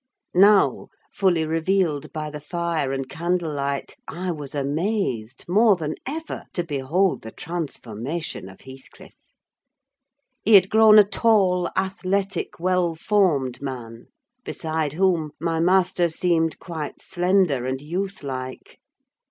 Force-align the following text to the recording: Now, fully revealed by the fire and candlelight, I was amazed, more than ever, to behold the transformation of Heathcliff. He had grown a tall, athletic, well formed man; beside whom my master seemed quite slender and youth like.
Now, 0.33 0.87
fully 1.13 1.45
revealed 1.45 2.11
by 2.11 2.31
the 2.31 2.39
fire 2.39 2.91
and 2.91 3.07
candlelight, 3.07 3.95
I 4.07 4.31
was 4.31 4.55
amazed, 4.55 5.45
more 5.47 5.75
than 5.75 5.93
ever, 6.07 6.45
to 6.53 6.63
behold 6.63 7.21
the 7.21 7.29
transformation 7.31 8.49
of 8.49 8.61
Heathcliff. 8.61 9.15
He 10.43 10.55
had 10.55 10.71
grown 10.71 10.97
a 10.97 11.03
tall, 11.05 11.69
athletic, 11.77 12.59
well 12.59 12.95
formed 12.95 13.61
man; 13.61 14.07
beside 14.43 14.93
whom 14.93 15.33
my 15.39 15.59
master 15.59 16.07
seemed 16.07 16.57
quite 16.57 16.99
slender 16.99 17.65
and 17.67 17.79
youth 17.79 18.23
like. 18.23 18.79